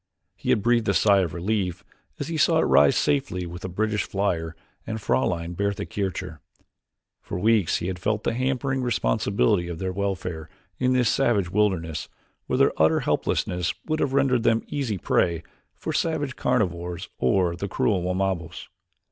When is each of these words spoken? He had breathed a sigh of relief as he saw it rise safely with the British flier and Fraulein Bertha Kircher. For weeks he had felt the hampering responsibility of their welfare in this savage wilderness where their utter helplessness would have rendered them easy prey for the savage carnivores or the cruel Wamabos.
He 0.35 0.49
had 0.49 0.63
breathed 0.63 0.89
a 0.89 0.95
sigh 0.95 1.19
of 1.19 1.35
relief 1.35 1.83
as 2.19 2.27
he 2.27 2.35
saw 2.35 2.57
it 2.57 2.63
rise 2.63 2.97
safely 2.97 3.45
with 3.45 3.61
the 3.61 3.69
British 3.69 4.03
flier 4.07 4.55
and 4.87 4.99
Fraulein 4.99 5.53
Bertha 5.53 5.85
Kircher. 5.85 6.41
For 7.21 7.37
weeks 7.37 7.77
he 7.77 7.85
had 7.85 7.99
felt 7.99 8.23
the 8.23 8.33
hampering 8.33 8.81
responsibility 8.81 9.67
of 9.67 9.77
their 9.77 9.93
welfare 9.93 10.49
in 10.79 10.93
this 10.93 11.07
savage 11.07 11.51
wilderness 11.51 12.09
where 12.47 12.57
their 12.57 12.81
utter 12.81 13.01
helplessness 13.01 13.75
would 13.85 13.99
have 13.99 14.13
rendered 14.13 14.41
them 14.41 14.63
easy 14.65 14.97
prey 14.97 15.43
for 15.75 15.93
the 15.93 15.99
savage 15.99 16.35
carnivores 16.35 17.07
or 17.19 17.55
the 17.55 17.67
cruel 17.67 18.01
Wamabos. 18.01 18.69